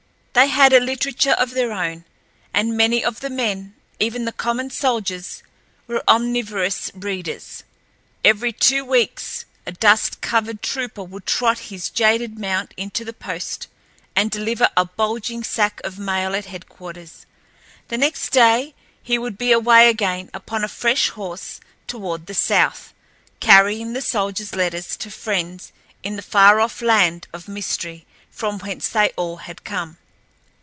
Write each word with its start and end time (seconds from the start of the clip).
They 0.33 0.47
had 0.47 0.71
a 0.71 0.79
literature 0.79 1.33
of 1.33 1.51
their 1.51 1.73
own, 1.73 2.05
and 2.53 2.77
many 2.77 3.03
of 3.03 3.19
the 3.19 3.29
men, 3.29 3.75
even 3.99 4.23
the 4.23 4.31
common 4.31 4.69
soldiers, 4.69 5.43
were 5.87 6.01
omnivorous 6.07 6.89
readers. 6.95 7.65
Every 8.23 8.53
two 8.53 8.85
weeks 8.85 9.43
a 9.65 9.73
dust 9.73 10.21
covered 10.21 10.61
trooper 10.63 11.03
would 11.03 11.25
trot 11.25 11.59
his 11.67 11.89
jaded 11.89 12.39
mount 12.39 12.73
into 12.77 13.03
the 13.03 13.11
post 13.13 13.67
and 14.15 14.31
deliver 14.31 14.69
a 14.77 14.85
bulging 14.85 15.43
sack 15.43 15.81
of 15.83 15.99
mail 15.99 16.33
at 16.33 16.45
headquarters. 16.45 17.25
The 17.89 17.97
next 17.97 18.29
day 18.29 18.73
he 19.03 19.17
would 19.17 19.37
be 19.37 19.51
away 19.51 19.89
again 19.89 20.29
upon 20.33 20.63
a 20.63 20.69
fresh 20.69 21.09
horse 21.09 21.59
toward 21.87 22.27
the 22.27 22.33
south, 22.33 22.93
carrying 23.41 23.91
the 23.91 24.01
soldiers' 24.01 24.55
letters 24.55 24.95
to 24.95 25.11
friends 25.11 25.73
in 26.03 26.15
the 26.15 26.21
far 26.21 26.61
off 26.61 26.81
land 26.81 27.27
of 27.33 27.49
mystery 27.49 28.05
from 28.29 28.59
whence 28.59 28.87
they 28.87 29.09
all 29.17 29.35
had 29.37 29.65
come. 29.65 29.97